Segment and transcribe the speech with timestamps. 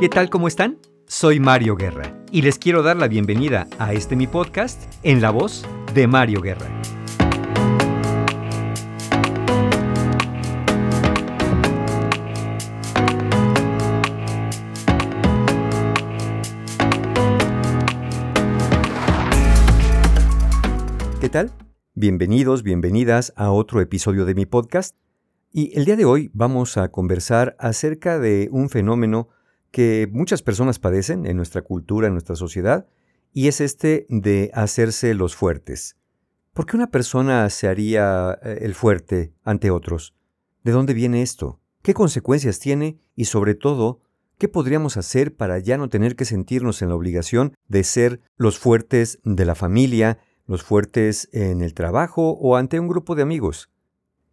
[0.00, 0.28] ¿Qué tal?
[0.28, 0.78] ¿Cómo están?
[1.06, 5.30] Soy Mario Guerra y les quiero dar la bienvenida a este mi podcast en la
[5.30, 5.64] voz
[5.94, 6.66] de Mario Guerra.
[21.20, 21.52] ¿Qué tal?
[21.94, 24.96] Bienvenidos, bienvenidas a otro episodio de mi podcast.
[25.52, 29.28] Y el día de hoy vamos a conversar acerca de un fenómeno
[29.74, 32.86] que muchas personas padecen en nuestra cultura, en nuestra sociedad,
[33.32, 35.96] y es este de hacerse los fuertes.
[36.52, 40.14] ¿Por qué una persona se haría eh, el fuerte ante otros?
[40.62, 41.60] ¿De dónde viene esto?
[41.82, 43.00] ¿Qué consecuencias tiene?
[43.16, 44.00] Y sobre todo,
[44.38, 48.60] ¿qué podríamos hacer para ya no tener que sentirnos en la obligación de ser los
[48.60, 53.70] fuertes de la familia, los fuertes en el trabajo o ante un grupo de amigos?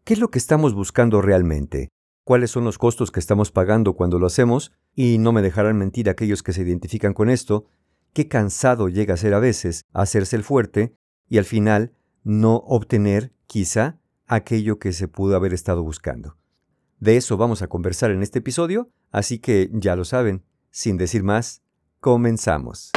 [0.03, 1.89] ¿Qué es lo que estamos buscando realmente?
[2.23, 4.71] ¿Cuáles son los costos que estamos pagando cuando lo hacemos?
[4.95, 7.65] Y no me dejarán mentir aquellos que se identifican con esto,
[8.13, 10.95] qué cansado llega a ser a veces hacerse el fuerte
[11.29, 16.37] y al final no obtener, quizá, aquello que se pudo haber estado buscando.
[16.99, 21.23] De eso vamos a conversar en este episodio, así que ya lo saben, sin decir
[21.23, 21.63] más,
[21.99, 22.91] comenzamos.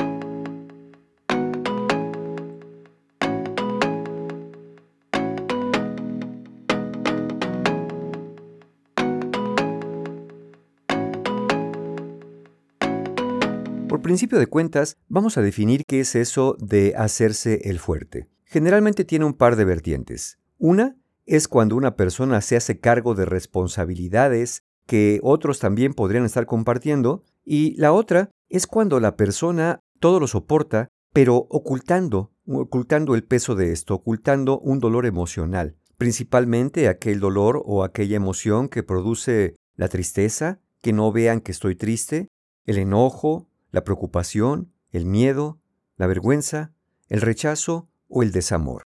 [14.05, 18.29] Principio de cuentas, vamos a definir qué es eso de hacerse el fuerte.
[18.45, 20.39] Generalmente tiene un par de vertientes.
[20.59, 20.97] Una
[21.27, 27.25] es cuando una persona se hace cargo de responsabilidades que otros también podrían estar compartiendo,
[27.47, 33.55] y la otra es cuando la persona todo lo soporta, pero ocultando, ocultando el peso
[33.55, 39.89] de esto, ocultando un dolor emocional, principalmente aquel dolor o aquella emoción que produce la
[39.89, 42.29] tristeza, que no vean que estoy triste,
[42.67, 45.59] el enojo, la preocupación, el miedo,
[45.97, 46.73] la vergüenza,
[47.09, 48.85] el rechazo o el desamor.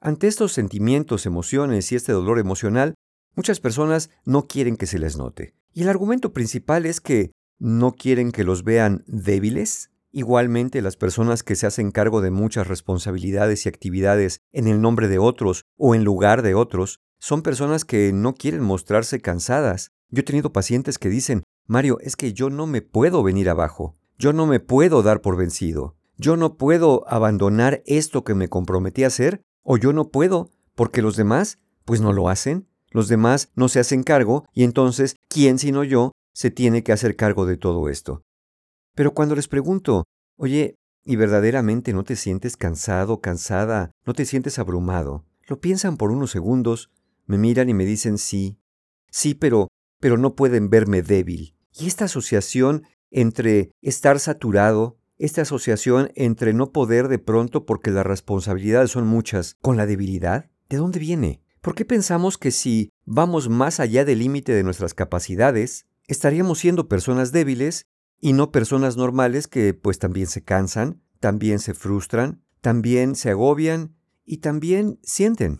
[0.00, 2.94] Ante estos sentimientos, emociones y este dolor emocional,
[3.34, 5.54] muchas personas no quieren que se les note.
[5.74, 9.90] Y el argumento principal es que no quieren que los vean débiles.
[10.12, 15.08] Igualmente, las personas que se hacen cargo de muchas responsabilidades y actividades en el nombre
[15.08, 19.90] de otros o en lugar de otros, son personas que no quieren mostrarse cansadas.
[20.08, 23.98] Yo he tenido pacientes que dicen, Mario, es que yo no me puedo venir abajo.
[24.18, 25.96] Yo no me puedo dar por vencido.
[26.16, 31.02] Yo no puedo abandonar esto que me comprometí a hacer, o yo no puedo, porque
[31.02, 32.66] los demás, pues no lo hacen.
[32.90, 37.16] Los demás no se hacen cargo, y entonces, ¿quién sino yo se tiene que hacer
[37.16, 38.22] cargo de todo esto?
[38.94, 40.04] Pero cuando les pregunto,
[40.38, 45.26] oye, ¿y verdaderamente no te sientes cansado, cansada, no te sientes abrumado?
[45.46, 46.90] Lo piensan por unos segundos,
[47.26, 48.58] me miran y me dicen sí,
[49.10, 49.68] sí, pero,
[50.00, 51.54] pero no pueden verme débil.
[51.78, 58.04] Y esta asociación entre estar saturado, esta asociación entre no poder de pronto porque las
[58.04, 60.50] responsabilidades son muchas, con la debilidad?
[60.68, 61.42] ¿De dónde viene?
[61.60, 66.88] ¿Por qué pensamos que si vamos más allá del límite de nuestras capacidades, estaríamos siendo
[66.88, 67.86] personas débiles
[68.20, 73.96] y no personas normales que pues también se cansan, también se frustran, también se agobian
[74.24, 75.58] y también sienten?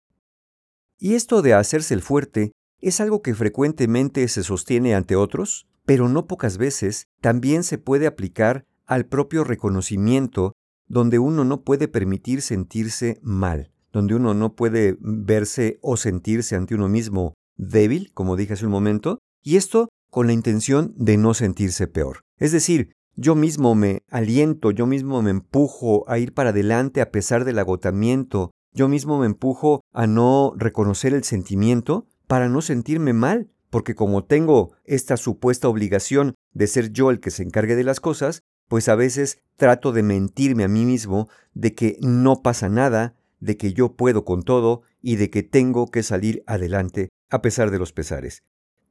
[0.98, 6.08] Y esto de hacerse el fuerte es algo que frecuentemente se sostiene ante otros, pero
[6.08, 10.52] no pocas veces también se puede aplicar al propio reconocimiento
[10.88, 16.74] donde uno no puede permitir sentirse mal, donde uno no puede verse o sentirse ante
[16.74, 21.34] uno mismo débil, como dije hace un momento, y esto con la intención de no
[21.34, 22.20] sentirse peor.
[22.38, 27.10] Es decir, yo mismo me aliento, yo mismo me empujo a ir para adelante a
[27.10, 33.12] pesar del agotamiento, yo mismo me empujo a no reconocer el sentimiento para no sentirme
[33.12, 37.84] mal, porque como tengo esta supuesta obligación de ser yo el que se encargue de
[37.84, 42.68] las cosas, pues a veces trato de mentirme a mí mismo de que no pasa
[42.68, 47.42] nada, de que yo puedo con todo y de que tengo que salir adelante a
[47.42, 48.42] pesar de los pesares.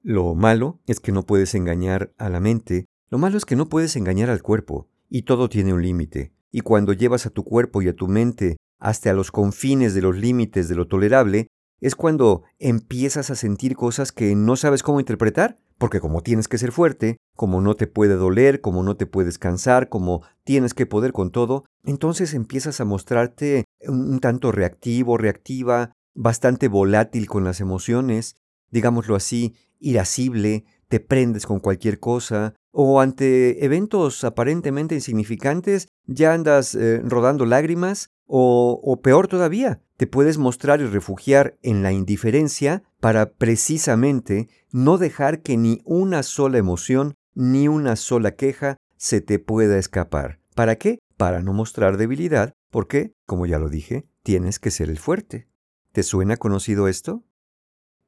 [0.01, 3.69] Lo malo es que no puedes engañar a la mente, lo malo es que no
[3.69, 7.81] puedes engañar al cuerpo, y todo tiene un límite, y cuando llevas a tu cuerpo
[7.81, 11.47] y a tu mente hasta los confines de los límites de lo tolerable,
[11.81, 16.57] es cuando empiezas a sentir cosas que no sabes cómo interpretar, porque como tienes que
[16.57, 20.85] ser fuerte, como no te puede doler, como no te puedes cansar, como tienes que
[20.85, 27.59] poder con todo, entonces empiezas a mostrarte un tanto reactivo, reactiva, bastante volátil con las
[27.59, 28.37] emociones,
[28.71, 36.75] digámoslo así, irascible, te prendes con cualquier cosa, o ante eventos aparentemente insignificantes ya andas
[36.75, 42.83] eh, rodando lágrimas, o, o peor todavía, te puedes mostrar y refugiar en la indiferencia
[42.99, 49.39] para precisamente no dejar que ni una sola emoción ni una sola queja se te
[49.39, 50.39] pueda escapar.
[50.55, 50.99] ¿Para qué?
[51.17, 55.47] Para no mostrar debilidad, porque, como ya lo dije, tienes que ser el fuerte.
[55.91, 57.23] ¿Te suena conocido esto?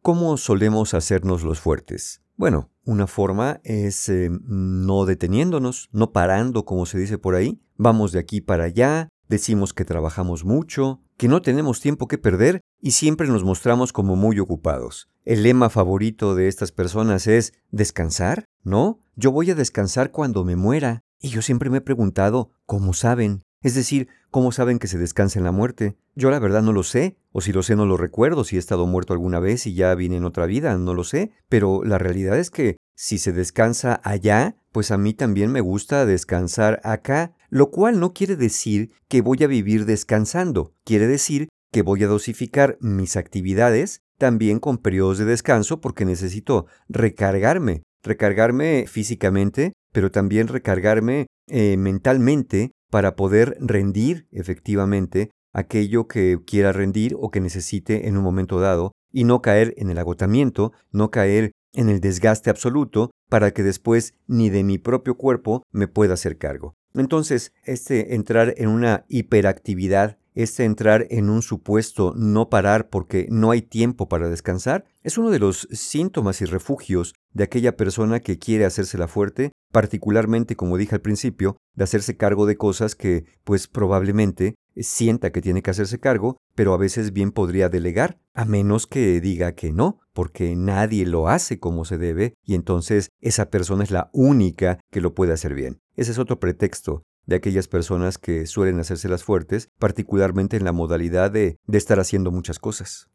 [0.02, 2.22] ¿Cómo solemos hacernos los fuertes?
[2.36, 7.62] Bueno, una forma es eh, no deteniéndonos, no parando, como se dice por ahí.
[7.76, 12.62] Vamos de aquí para allá, decimos que trabajamos mucho, que no tenemos tiempo que perder
[12.80, 15.10] y siempre nos mostramos como muy ocupados.
[15.26, 18.46] El lema favorito de estas personas es ¿descansar?
[18.64, 21.02] No, yo voy a descansar cuando me muera.
[21.20, 23.42] Y yo siempre me he preguntado, ¿cómo saben?
[23.62, 25.98] Es decir, ¿cómo saben que se descansa en la muerte?
[26.16, 28.60] Yo la verdad no lo sé, o si lo sé no lo recuerdo, si he
[28.60, 31.98] estado muerto alguna vez y ya vine en otra vida, no lo sé, pero la
[31.98, 37.36] realidad es que si se descansa allá, pues a mí también me gusta descansar acá,
[37.50, 42.08] lo cual no quiere decir que voy a vivir descansando, quiere decir que voy a
[42.08, 50.48] dosificar mis actividades también con periodos de descanso porque necesito recargarme, recargarme físicamente, pero también
[50.48, 58.18] recargarme eh, mentalmente para poder rendir efectivamente aquello que quiera rendir o que necesite en
[58.18, 63.12] un momento dado y no caer en el agotamiento, no caer en el desgaste absoluto
[63.30, 66.76] para que después ni de mi propio cuerpo me pueda hacer cargo.
[67.02, 73.52] Entonces, este entrar en una hiperactividad, este entrar en un supuesto no parar porque no
[73.52, 78.38] hay tiempo para descansar, es uno de los síntomas y refugios de aquella persona que
[78.38, 83.68] quiere hacérsela fuerte, particularmente, como dije al principio, de hacerse cargo de cosas que, pues
[83.68, 88.86] probablemente, sienta que tiene que hacerse cargo, pero a veces bien podría delegar, a menos
[88.86, 93.84] que diga que no, porque nadie lo hace como se debe, y entonces esa persona
[93.84, 95.80] es la única que lo puede hacer bien.
[95.98, 101.32] Ese es otro pretexto de aquellas personas que suelen hacérselas fuertes, particularmente en la modalidad
[101.32, 103.10] de, de estar haciendo muchas cosas.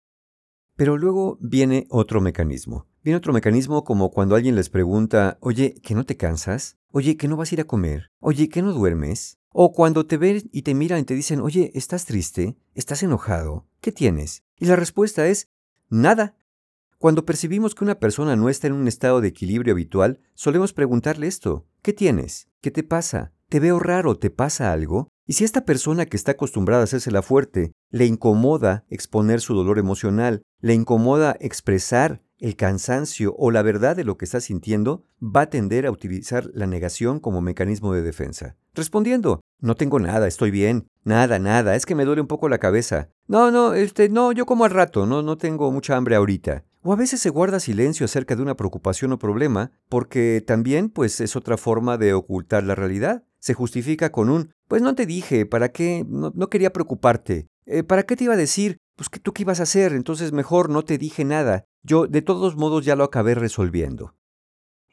[0.76, 2.88] Pero luego viene otro mecanismo.
[3.05, 6.76] Viene otro mecanismo como cuando alguien les pregunta, oye, ¿que no te cansas?
[6.90, 8.11] Oye, ¿que no vas a ir a comer?
[8.20, 9.38] Oye, ¿que no duermes?
[9.50, 12.56] O cuando te ven y te miran y te dicen, oye, ¿estás triste?
[12.75, 13.67] ¿Estás enojado?
[13.81, 14.43] ¿Qué tienes?
[14.58, 15.49] Y la respuesta es,
[15.88, 16.37] nada.
[16.99, 21.26] Cuando percibimos que una persona no está en un estado de equilibrio habitual, solemos preguntarle
[21.26, 22.49] esto, ¿qué tienes?
[22.61, 23.32] ¿Qué te pasa?
[23.49, 24.17] ¿Te veo raro?
[24.17, 25.08] ¿Te pasa algo?
[25.26, 29.55] Y si esta persona que está acostumbrada a hacerse la fuerte le incomoda exponer su
[29.55, 35.05] dolor emocional, le incomoda expresar el cansancio o la verdad de lo que está sintiendo,
[35.23, 38.56] va a tender a utilizar la negación como mecanismo de defensa.
[38.75, 42.58] Respondiendo, no tengo nada, estoy bien, nada, nada, es que me duele un poco la
[42.58, 43.11] cabeza.
[43.28, 46.64] No, no, este, no, yo como al rato, no, no tengo mucha hambre ahorita.
[46.84, 51.20] O a veces se guarda silencio acerca de una preocupación o problema, porque también, pues,
[51.20, 53.25] es otra forma de ocultar la realidad.
[53.38, 56.05] Se justifica con un, pues no te dije, ¿para qué?
[56.08, 57.46] No, quería preocuparte.
[57.67, 58.79] Eh, ¿Para qué te iba a decir?
[58.96, 61.64] Pues que tú qué ibas a hacer, entonces mejor no te dije nada.
[61.84, 64.17] Yo de todos modos ya lo acabé resolviendo.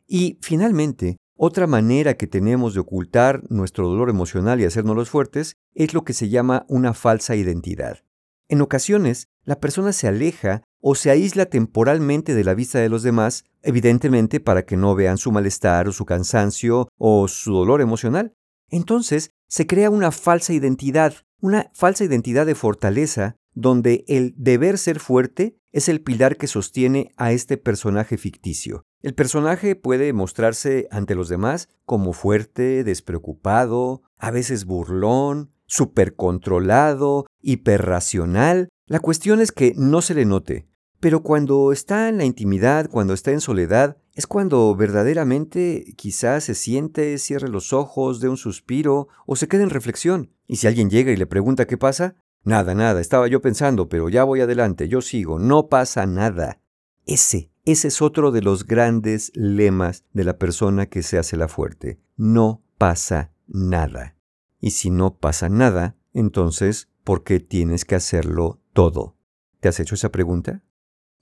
[0.05, 5.55] Y finalmente, otra manera que tenemos de ocultar nuestro dolor emocional y hacernos los fuertes
[5.73, 7.99] es lo que se llama una falsa identidad.
[8.47, 13.03] En ocasiones, la persona se aleja o se aísla temporalmente de la vista de los
[13.03, 18.33] demás, evidentemente para que no vean su malestar o su cansancio o su dolor emocional.
[18.69, 24.99] Entonces, se crea una falsa identidad, una falsa identidad de fortaleza donde el deber ser
[24.99, 28.83] fuerte es el pilar que sostiene a este personaje ficticio.
[29.01, 38.69] El personaje puede mostrarse ante los demás como fuerte, despreocupado, a veces burlón, supercontrolado, hiperracional.
[38.85, 40.68] La cuestión es que no se le note,
[40.99, 46.55] pero cuando está en la intimidad, cuando está en soledad, es cuando verdaderamente quizás se
[46.55, 50.31] siente, cierre los ojos, dé un suspiro o se quede en reflexión.
[50.47, 54.09] Y si alguien llega y le pregunta qué pasa, Nada, nada, estaba yo pensando, pero
[54.09, 56.61] ya voy adelante, yo sigo, no pasa nada.
[57.05, 61.47] Ese, ese es otro de los grandes lemas de la persona que se hace la
[61.47, 61.99] fuerte.
[62.15, 64.15] No pasa nada.
[64.61, 69.17] Y si no pasa nada, entonces, ¿por qué tienes que hacerlo todo?
[69.59, 70.63] ¿Te has hecho esa pregunta?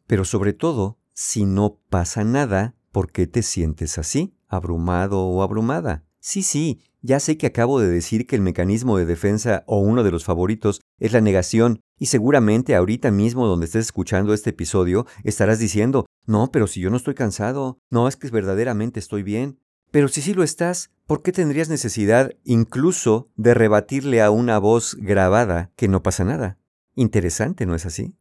[0.08, 6.06] Pero sobre todo, si no pasa nada, ¿por qué te sientes así, abrumado o abrumada?
[6.20, 10.04] Sí, sí, ya sé que acabo de decir que el mecanismo de defensa o uno
[10.04, 15.06] de los favoritos es la negación, y seguramente ahorita mismo donde estés escuchando este episodio
[15.24, 19.60] estarás diciendo, no, pero si yo no estoy cansado, no es que verdaderamente estoy bien.
[19.92, 24.96] Pero si sí lo estás, ¿por qué tendrías necesidad incluso de rebatirle a una voz
[25.00, 26.58] grabada que no pasa nada?
[26.96, 28.16] Interesante, ¿no es así?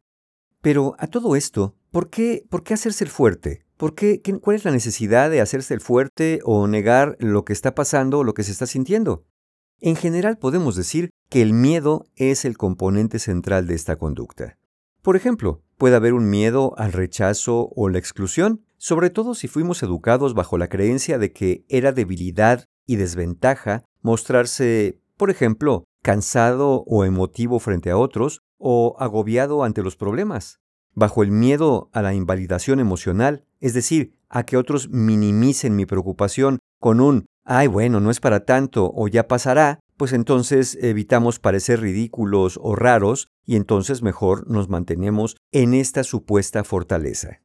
[0.62, 3.64] Pero a todo esto, ¿por qué, por qué hacerse el fuerte?
[3.76, 4.22] ¿Por qué?
[4.40, 8.24] ¿Cuál es la necesidad de hacerse el fuerte o negar lo que está pasando o
[8.24, 9.24] lo que se está sintiendo?
[9.80, 14.56] En general podemos decir que el miedo es el componente central de esta conducta.
[15.02, 19.82] Por ejemplo, puede haber un miedo al rechazo o la exclusión, sobre todo si fuimos
[19.82, 27.04] educados bajo la creencia de que era debilidad y desventaja mostrarse, por ejemplo, cansado o
[27.04, 30.60] emotivo frente a otros o agobiado ante los problemas.
[30.94, 36.58] Bajo el miedo a la invalidación emocional, es decir, a que otros minimicen mi preocupación
[36.80, 41.80] con un ay bueno, no es para tanto o ya pasará, pues entonces evitamos parecer
[41.80, 47.40] ridículos o raros y entonces mejor nos mantenemos en esta supuesta fortaleza.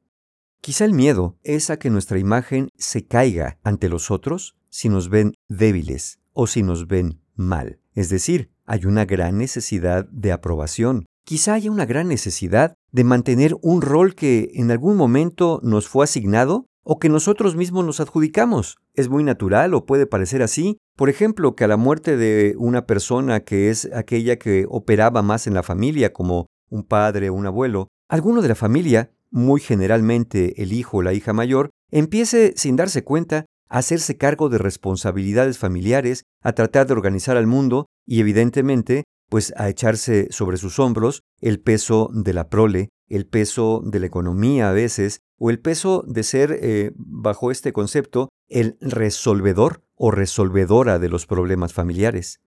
[0.59, 5.09] Quizá el miedo es a que nuestra imagen se caiga ante los otros si nos
[5.09, 7.79] ven débiles o si nos ven mal.
[7.93, 11.05] Es decir, hay una gran necesidad de aprobación.
[11.25, 16.05] Quizá haya una gran necesidad de mantener un rol que en algún momento nos fue
[16.05, 18.77] asignado o que nosotros mismos nos adjudicamos.
[18.93, 20.77] Es muy natural o puede parecer así.
[20.95, 25.47] Por ejemplo, que a la muerte de una persona que es aquella que operaba más
[25.47, 30.63] en la familia, como un padre o un abuelo, alguno de la familia, muy generalmente
[30.63, 35.57] el hijo o la hija mayor, empiece sin darse cuenta a hacerse cargo de responsabilidades
[35.57, 41.23] familiares, a tratar de organizar al mundo y evidentemente pues a echarse sobre sus hombros
[41.39, 46.03] el peso de la prole, el peso de la economía a veces, o el peso
[46.05, 52.41] de ser, eh, bajo este concepto, el resolvedor o resolvedora de los problemas familiares.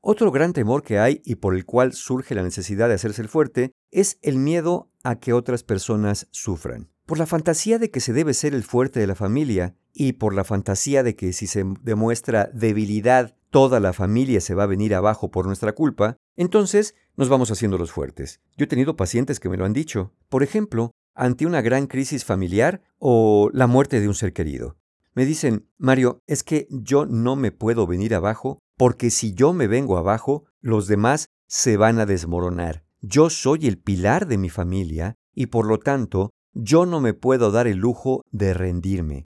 [0.00, 3.28] Otro gran temor que hay y por el cual surge la necesidad de hacerse el
[3.28, 6.88] fuerte es el miedo a que otras personas sufran.
[7.06, 10.34] Por la fantasía de que se debe ser el fuerte de la familia y por
[10.34, 14.94] la fantasía de que si se demuestra debilidad toda la familia se va a venir
[14.94, 18.40] abajo por nuestra culpa, entonces nos vamos haciendo los fuertes.
[18.56, 20.12] Yo he tenido pacientes que me lo han dicho.
[20.28, 24.76] Por ejemplo, ante una gran crisis familiar o la muerte de un ser querido.
[25.14, 29.66] Me dicen, Mario, es que yo no me puedo venir abajo porque si yo me
[29.66, 32.84] vengo abajo, los demás se van a desmoronar.
[33.00, 37.50] Yo soy el pilar de mi familia y por lo tanto yo no me puedo
[37.50, 39.24] dar el lujo de rendirme.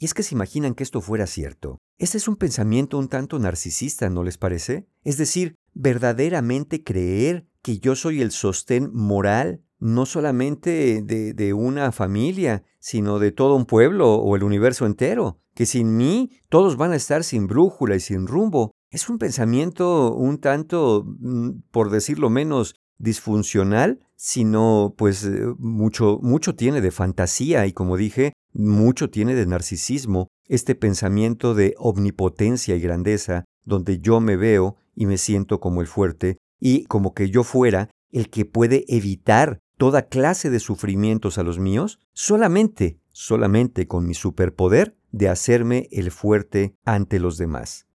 [0.00, 1.78] Y es que se imaginan que esto fuera cierto.
[1.98, 4.88] Este es un pensamiento un tanto narcisista, ¿no les parece?
[5.04, 12.64] Es decir, verdaderamente creer que yo soy el sostén moral no solamente de, una familia,
[12.78, 16.96] sino de todo un pueblo o el universo entero, que sin mí todos van a
[16.96, 18.72] estar sin brújula y sin rumbo.
[18.90, 26.54] Es un pensamiento un tanto, mm, por decirlo menos, disfuncional, sino pues eh, mucho, mucho
[26.54, 32.80] tiene de fantasía y como dije, mucho tiene de narcisismo, este pensamiento de omnipotencia y
[32.80, 37.44] grandeza, donde yo me veo y me siento como el fuerte y como que yo
[37.44, 44.06] fuera el que puede evitar toda clase de sufrimientos a los míos solamente, solamente con
[44.06, 47.86] mi superpoder de hacerme el fuerte ante los demás.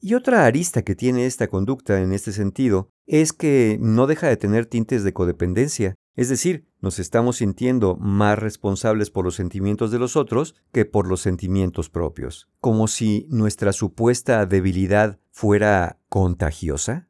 [0.00, 4.36] Y otra arista que tiene esta conducta en este sentido es que no deja de
[4.36, 9.98] tener tintes de codependencia, es decir, nos estamos sintiendo más responsables por los sentimientos de
[9.98, 17.08] los otros que por los sentimientos propios, como si nuestra supuesta debilidad fuera contagiosa.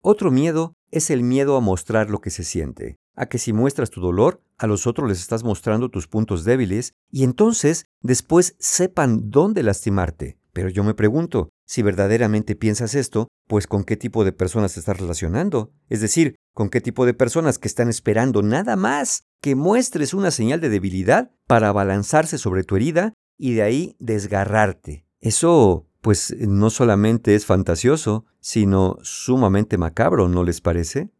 [0.00, 3.90] Otro miedo es el miedo a mostrar lo que se siente a que si muestras
[3.90, 9.30] tu dolor, a los otros les estás mostrando tus puntos débiles y entonces después sepan
[9.30, 10.38] dónde lastimarte.
[10.52, 14.98] Pero yo me pregunto, si verdaderamente piensas esto, pues con qué tipo de personas estás
[14.98, 15.72] relacionando.
[15.88, 20.30] Es decir, con qué tipo de personas que están esperando nada más que muestres una
[20.30, 25.06] señal de debilidad para abalanzarse sobre tu herida y de ahí desgarrarte.
[25.20, 31.10] Eso, pues, no solamente es fantasioso, sino sumamente macabro, ¿no les parece?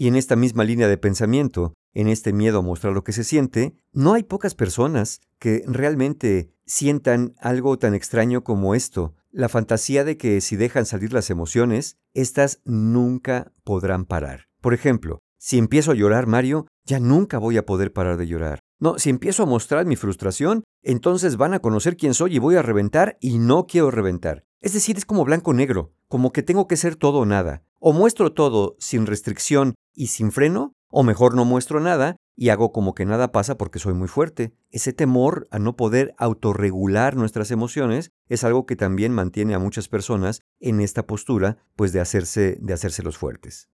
[0.00, 3.24] Y en esta misma línea de pensamiento, en este miedo a mostrar lo que se
[3.24, 10.04] siente, no hay pocas personas que realmente sientan algo tan extraño como esto, la fantasía
[10.04, 14.44] de que si dejan salir las emociones, éstas nunca podrán parar.
[14.60, 18.60] Por ejemplo, si empiezo a llorar, Mario, ya nunca voy a poder parar de llorar.
[18.78, 22.54] No, si empiezo a mostrar mi frustración, entonces van a conocer quién soy y voy
[22.54, 24.44] a reventar y no quiero reventar.
[24.60, 27.64] Es decir, es como blanco-negro, como que tengo que ser todo o nada.
[27.78, 32.72] O muestro todo sin restricción y sin freno, o mejor no muestro nada y hago
[32.72, 34.52] como que nada pasa porque soy muy fuerte.
[34.70, 39.88] Ese temor a no poder autorregular nuestras emociones es algo que también mantiene a muchas
[39.88, 43.68] personas en esta postura, pues de hacerse de hacerse los fuertes.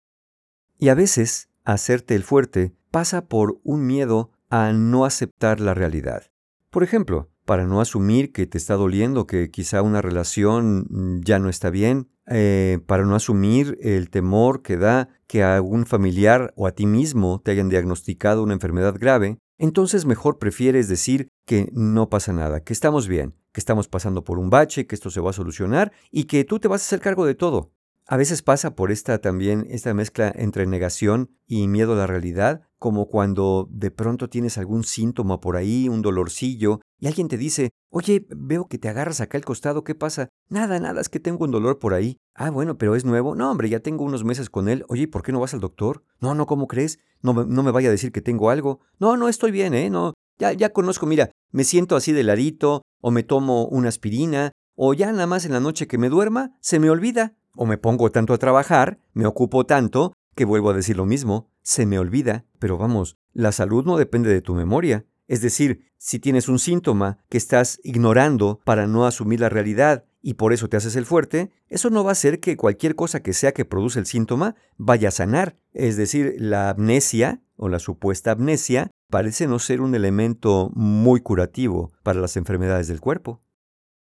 [0.78, 6.30] Y a veces, hacerte el fuerte pasa por un miedo a no aceptar la realidad.
[6.70, 11.48] Por ejemplo, para no asumir que te está doliendo, que quizá una relación ya no
[11.48, 16.66] está bien, eh, para no asumir el temor que da que a algún familiar o
[16.66, 22.08] a ti mismo te hayan diagnosticado una enfermedad grave, entonces mejor prefieres decir que no
[22.08, 25.30] pasa nada, que estamos bien, que estamos pasando por un bache, que esto se va
[25.30, 27.72] a solucionar y que tú te vas a hacer cargo de todo.
[28.06, 32.62] A veces pasa por esta también, esta mezcla entre negación y miedo a la realidad,
[32.78, 37.70] como cuando de pronto tienes algún síntoma por ahí, un dolorcillo, y alguien te dice,
[37.90, 40.28] oye, veo que te agarras acá al costado, ¿qué pasa?
[40.48, 42.16] Nada, nada, es que tengo un dolor por ahí.
[42.34, 43.34] Ah, bueno, pero es nuevo.
[43.34, 44.84] No, hombre, ya tengo unos meses con él.
[44.88, 46.04] Oye, ¿por qué no vas al doctor?
[46.20, 46.98] No, no, ¿cómo crees?
[47.22, 48.80] No, no me vaya a decir que tengo algo.
[48.98, 49.90] No, no, estoy bien, ¿eh?
[49.90, 54.52] No, ya, ya conozco, mira, me siento así de ladito, o me tomo una aspirina,
[54.74, 57.34] o ya nada más en la noche que me duerma, se me olvida.
[57.56, 61.50] O me pongo tanto a trabajar, me ocupo tanto, que vuelvo a decir lo mismo,
[61.62, 62.44] se me olvida.
[62.58, 65.06] Pero vamos, la salud no depende de tu memoria.
[65.26, 70.34] Es decir, si tienes un síntoma que estás ignorando para no asumir la realidad y
[70.34, 73.32] por eso te haces el fuerte, eso no va a hacer que cualquier cosa que
[73.32, 75.56] sea que produce el síntoma vaya a sanar.
[75.72, 81.92] Es decir, la amnesia o la supuesta amnesia parece no ser un elemento muy curativo
[82.02, 83.42] para las enfermedades del cuerpo.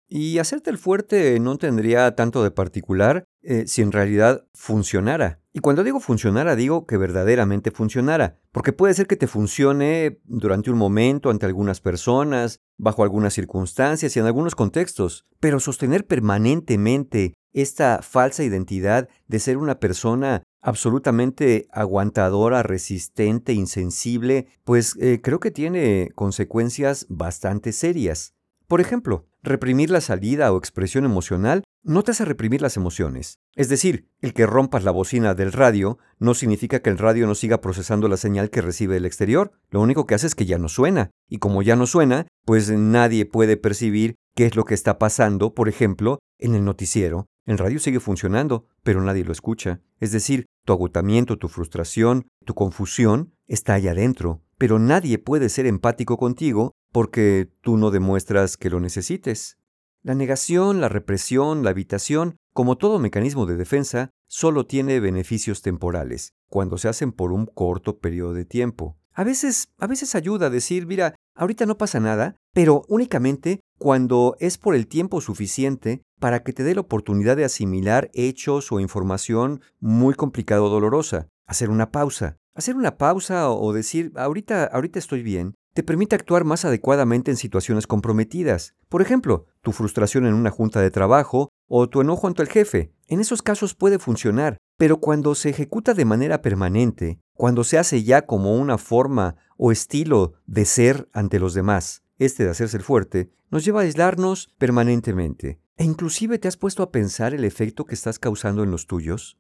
[0.09, 5.41] Y hacerte el fuerte no tendría tanto de particular eh, si en realidad funcionara.
[5.57, 10.71] Y cuando digo funcionara, digo que verdaderamente funcionara, porque puede ser que te funcione durante
[10.71, 17.33] un momento ante algunas personas, bajo algunas circunstancias y en algunos contextos, pero sostener permanentemente
[17.55, 25.53] esta falsa identidad de ser una persona absolutamente aguantadora, resistente, insensible, pues eh, creo que
[25.53, 28.35] tiene consecuencias bastante serias.
[28.69, 33.39] Por ejemplo, reprimir la salida o expresión emocional no te hace reprimir las emociones.
[33.55, 37.37] Es decir, el que rompas la bocina del radio no significa que el radio no
[37.37, 39.53] siga procesando la señal que recibe el exterior.
[39.71, 41.11] Lo único que hace es que ya no suena.
[41.29, 45.55] Y como ya no suena, pues nadie puede percibir qué es lo que está pasando,
[45.55, 47.27] por ejemplo, en el noticiero.
[47.47, 49.81] El radio sigue funcionando, pero nadie lo escucha.
[50.01, 55.67] Es decir, tu agotamiento, tu frustración, tu confusión está ahí adentro, pero nadie puede ser
[55.67, 59.57] empático contigo porque tú no demuestras que lo necesites.
[60.07, 66.33] La negación, la represión, la evitación, como todo mecanismo de defensa, solo tiene beneficios temporales,
[66.49, 68.97] cuando se hacen por un corto periodo de tiempo.
[69.15, 74.37] A veces, a veces ayuda a decir, mira, ahorita no pasa nada, pero únicamente cuando
[74.39, 78.79] es por el tiempo suficiente para que te dé la oportunidad de asimilar hechos o
[78.79, 81.27] información muy complicada o dolorosa.
[81.49, 82.37] Hacer una pausa.
[82.55, 87.37] Hacer una pausa o decir, ahorita, ahorita estoy bien, te permite actuar más adecuadamente en
[87.37, 88.75] situaciones comprometidas.
[88.89, 92.95] Por ejemplo, tu frustración en una junta de trabajo o tu enojo ante el jefe.
[93.09, 98.05] En esos casos puede funcionar, pero cuando se ejecuta de manera permanente, cuando se hace
[98.05, 102.83] ya como una forma o estilo de ser ante los demás, este de hacerse el
[102.83, 105.61] fuerte, nos lleva a aislarnos permanentemente.
[105.77, 109.37] E inclusive te has puesto a pensar el efecto que estás causando en los tuyos.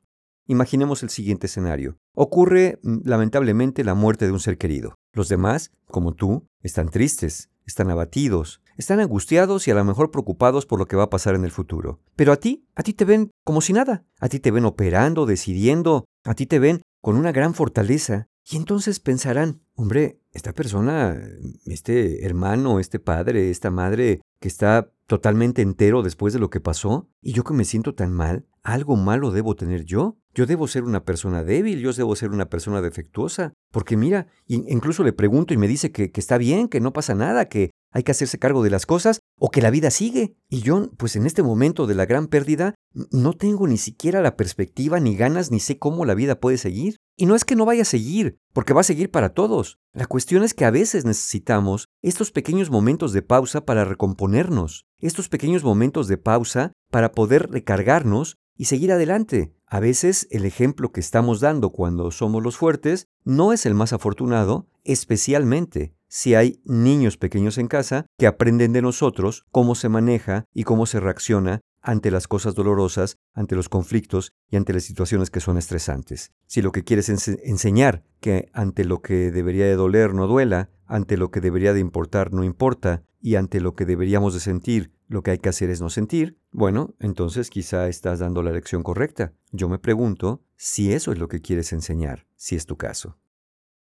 [0.46, 1.96] Imaginemos el siguiente escenario.
[2.14, 4.94] Ocurre, mm, lamentablemente, la muerte de un ser querido.
[5.16, 10.66] Los demás, como tú, están tristes, están abatidos, están angustiados y a lo mejor preocupados
[10.66, 12.00] por lo que va a pasar en el futuro.
[12.16, 14.04] Pero a ti, a ti te ven como si nada.
[14.20, 18.28] A ti te ven operando, decidiendo, a ti te ven con una gran fortaleza.
[18.44, 21.18] Y entonces pensarán, hombre, esta persona,
[21.64, 27.08] este hermano, este padre, esta madre que está totalmente entero después de lo que pasó,
[27.22, 30.18] y yo que me siento tan mal, algo malo debo tener yo.
[30.34, 33.54] Yo debo ser una persona débil, yo debo ser una persona defectuosa.
[33.72, 37.48] Porque mira, incluso le pregunto y me dice que, está bien, que no pasa nada,
[37.48, 40.36] que hay que hacerse cargo de las cosas o que la vida sigue.
[40.50, 42.74] Y yo, pues en este momento de la gran pérdida,
[43.12, 46.96] no tengo ni siquiera la perspectiva, ni ganas, ni sé cómo la vida puede seguir.
[47.16, 49.78] Y no es que no vaya a seguir, porque va a seguir para todos.
[49.94, 55.28] La cuestión es que a veces necesitamos estos pequeños momentos de pausa para recomponernos, estos
[55.28, 59.56] pequeños momentos de pausa para poder recargarnos y seguir adelante.
[59.66, 63.92] A veces el ejemplo que estamos dando cuando somos los fuertes no es el más
[63.92, 70.44] afortunado, especialmente si hay niños pequeños en casa que aprenden de nosotros cómo se maneja
[70.54, 75.30] y cómo se reacciona ante las cosas dolorosas, ante los conflictos y ante las situaciones
[75.30, 76.30] que son estresantes.
[76.46, 80.70] Si lo que quieres es enseñar que ante lo que debería de doler no duela,
[80.86, 84.92] ante lo que debería de importar no importa, y ante lo que deberíamos de sentir
[85.08, 88.82] lo que hay que hacer es no sentir, bueno, entonces quizá estás dando la lección
[88.82, 89.32] correcta.
[89.52, 93.18] Yo me pregunto si eso es lo que quieres enseñar, si es tu caso.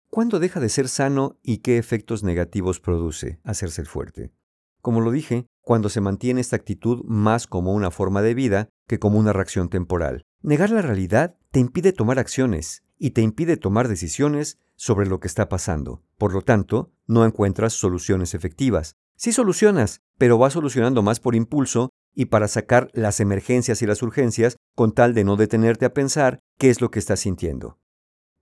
[0.10, 4.34] ¿Cuándo deja de ser sano y qué efectos negativos produce hacerse el fuerte?
[4.82, 9.00] Como lo dije, cuando se mantiene esta actitud más como una forma de vida que
[9.00, 10.24] como una reacción temporal.
[10.42, 15.28] Negar la realidad te impide tomar acciones y te impide tomar decisiones sobre lo que
[15.28, 16.04] está pasando.
[16.20, 18.96] Por lo tanto, no encuentras soluciones efectivas.
[19.16, 24.04] Sí solucionas, pero vas solucionando más por impulso y para sacar las emergencias y las
[24.04, 27.80] urgencias con tal de no detenerte a pensar qué es lo que estás sintiendo.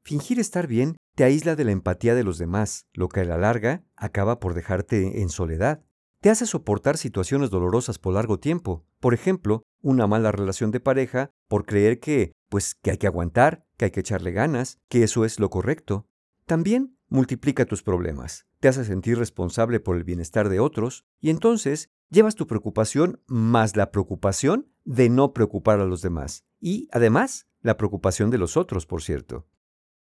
[0.04, 3.38] Fingir estar bien te aísla de la empatía de los demás, lo que a la
[3.38, 5.86] larga acaba por dejarte en soledad
[6.22, 8.86] te hace soportar situaciones dolorosas por largo tiempo.
[9.00, 13.66] Por ejemplo, una mala relación de pareja por creer que, pues, que hay que aguantar,
[13.80, 16.06] que hay que echarle ganas, que eso es lo correcto.
[16.46, 21.90] También multiplica tus problemas, te hace sentir responsable por el bienestar de otros y entonces
[22.10, 27.78] llevas tu preocupación más la preocupación de no preocupar a los demás y, además, la
[27.78, 29.48] preocupación de los otros, por cierto.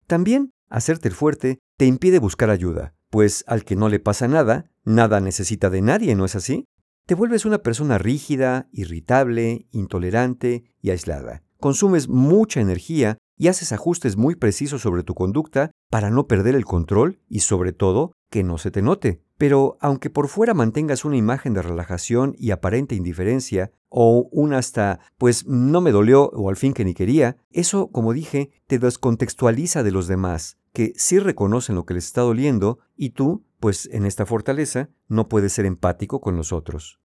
[0.09, 4.72] También, hacerte el fuerte te impide buscar ayuda, pues al que no le pasa nada,
[4.85, 6.64] nada necesita de nadie, ¿no es así?
[7.06, 11.44] Te vuelves una persona rígida, irritable, intolerante y aislada.
[11.61, 16.66] Consumes mucha energía y haces ajustes muy precisos sobre tu conducta para no perder el
[16.66, 19.22] control y sobre todo que no se te note.
[19.38, 25.00] Pero aunque por fuera mantengas una imagen de relajación y aparente indiferencia, o un hasta,
[25.16, 29.83] pues no me dolió o al fin que ni quería, eso, como dije, te descontextualiza
[29.83, 34.05] de los demás, que sí reconocen lo que les está doliendo y tú, pues en
[34.05, 37.00] esta fortaleza, no puedes ser empático con los otros.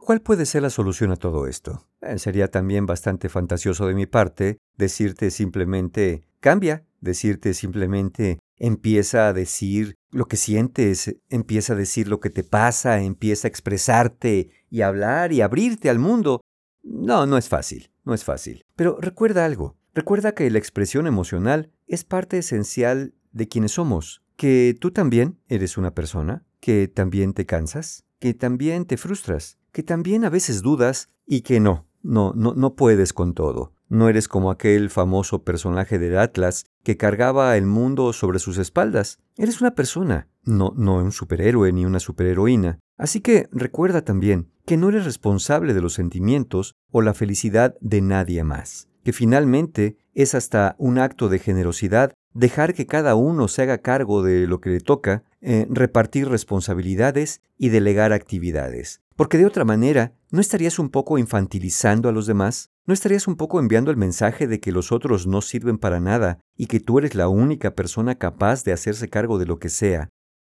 [0.00, 1.86] ¿Cuál puede ser la solución a todo esto?
[2.00, 9.32] Eh, sería también bastante fantasioso de mi parte decirte simplemente cambia, decirte simplemente empieza a
[9.32, 14.82] decir lo que sientes, empieza a decir lo que te pasa, empieza a expresarte y
[14.82, 16.40] hablar y abrirte al mundo.
[16.82, 18.64] No, no es fácil, no es fácil.
[18.74, 24.76] Pero recuerda algo, recuerda que la expresión emocional es parte esencial de quienes somos, que
[24.78, 30.24] tú también eres una persona, que también te cansas, que también te frustras, que también
[30.24, 33.72] a veces dudas y que no, no, no, no puedes con todo.
[33.90, 39.18] No eres como aquel famoso personaje del Atlas que cargaba el mundo sobre sus espaldas.
[39.36, 42.78] Eres una persona, no, no un superhéroe ni una superheroína.
[42.96, 48.00] Así que recuerda también que no eres responsable de los sentimientos o la felicidad de
[48.00, 48.86] nadie más.
[49.02, 54.22] Que finalmente es hasta un acto de generosidad dejar que cada uno se haga cargo
[54.22, 59.00] de lo que le toca, eh, repartir responsabilidades y delegar actividades.
[59.16, 62.69] Porque de otra manera, ¿no estarías un poco infantilizando a los demás?
[62.86, 66.40] ¿No estarías un poco enviando el mensaje de que los otros no sirven para nada
[66.56, 70.08] y que tú eres la única persona capaz de hacerse cargo de lo que sea?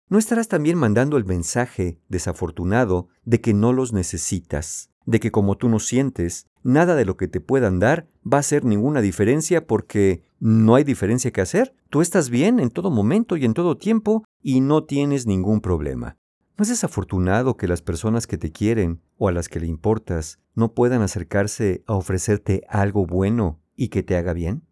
[0.09, 4.89] ¿No estarás también mandando el mensaje desafortunado de que no los necesitas?
[5.05, 8.39] De que como tú no sientes, nada de lo que te puedan dar va a
[8.41, 11.73] hacer ninguna diferencia porque no hay diferencia que hacer.
[11.89, 16.17] Tú estás bien en todo momento y en todo tiempo y no tienes ningún problema.
[16.57, 20.39] ¿No es desafortunado que las personas que te quieren o a las que le importas
[20.55, 24.63] no puedan acercarse a ofrecerte algo bueno y que te haga bien?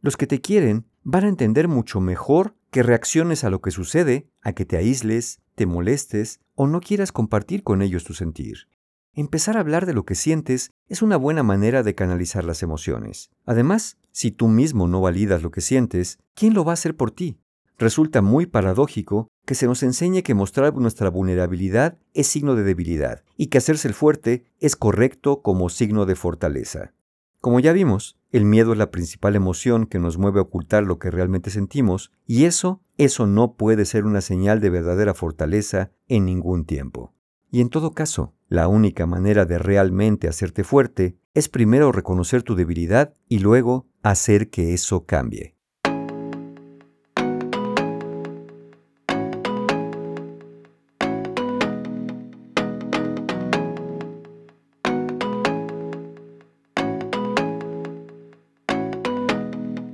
[0.00, 4.30] Los que te quieren van a entender mucho mejor que reacciones a lo que sucede,
[4.40, 8.68] a que te aísles, te molestes o no quieras compartir con ellos tu sentir.
[9.12, 13.30] Empezar a hablar de lo que sientes es una buena manera de canalizar las emociones.
[13.44, 17.10] Además, si tú mismo no validas lo que sientes, ¿quién lo va a hacer por
[17.10, 17.38] ti?
[17.78, 23.24] Resulta muy paradójico que se nos enseñe que mostrar nuestra vulnerabilidad es signo de debilidad
[23.36, 26.92] y que hacerse el fuerte es correcto como signo de fortaleza.
[27.40, 30.98] Como ya vimos, el miedo es la principal emoción que nos mueve a ocultar lo
[30.98, 36.24] que realmente sentimos y eso, eso no puede ser una señal de verdadera fortaleza en
[36.24, 37.12] ningún tiempo.
[37.50, 42.54] Y en todo caso, la única manera de realmente hacerte fuerte es primero reconocer tu
[42.54, 45.53] debilidad y luego hacer que eso cambie.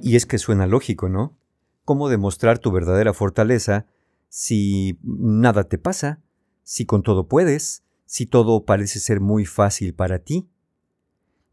[0.02, 1.36] Y es que suena lógico, ¿no?
[1.84, 3.86] ¿Cómo demostrar tu verdadera fortaleza
[4.28, 6.20] si nada te pasa,
[6.62, 10.48] si con todo puedes, si todo parece ser muy fácil para ti?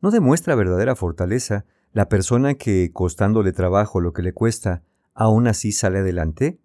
[0.01, 4.83] ¿No demuestra verdadera fortaleza la persona que, costándole trabajo lo que le cuesta,
[5.13, 6.59] aún así sale adelante?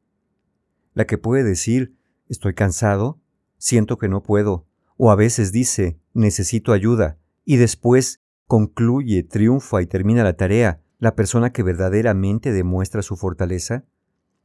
[0.93, 1.95] La que puede decir,
[2.29, 3.19] estoy cansado,
[3.57, 4.67] siento que no puedo,
[4.99, 11.17] o a veces dice, necesito ayuda, y después concluye, triunfa y termina la tarea, la
[11.17, 13.83] persona que verdaderamente demuestra su fortaleza?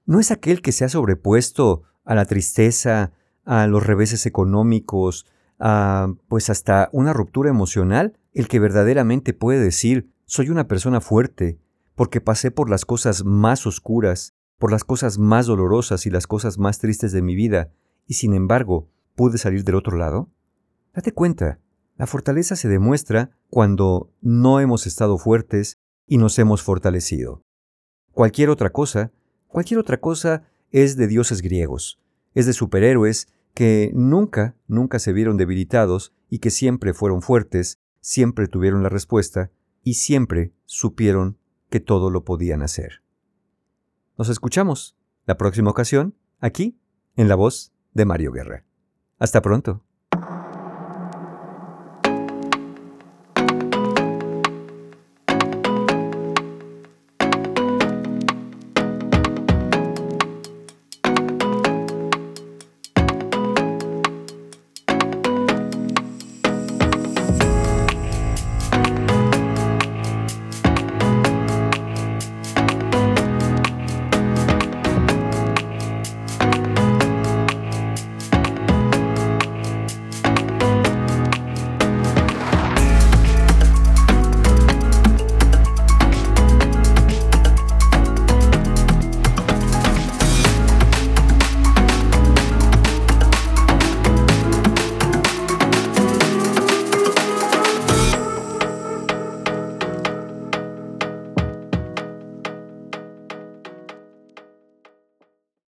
[0.08, 3.12] ¿No es aquel que se ha sobrepuesto a la tristeza,
[3.46, 5.28] a los reveses económicos,
[5.60, 11.60] a pues hasta una ruptura emocional, el que verdaderamente puede decir soy una persona fuerte,
[11.94, 16.58] porque pasé por las cosas más oscuras, por las cosas más dolorosas y las cosas
[16.58, 17.70] más tristes de mi vida,
[18.08, 20.32] y sin embargo pude salir del otro lado?
[20.92, 21.60] Date cuenta,
[21.98, 27.44] la fortaleza se demuestra cuando no hemos estado fuertes y nos hemos fortalecido.
[28.12, 29.12] Cualquier otra cosa,
[29.48, 32.00] cualquier otra cosa es de dioses griegos,
[32.34, 38.48] es de superhéroes que nunca, nunca se vieron debilitados y que siempre fueron fuertes, siempre
[38.48, 39.52] tuvieron la respuesta
[39.84, 41.38] y siempre supieron
[41.70, 43.04] que todo lo podían hacer.
[44.18, 46.80] Nos escuchamos la próxima ocasión aquí
[47.16, 48.64] en la voz de Mario Guerra.
[49.20, 49.87] Hasta pronto.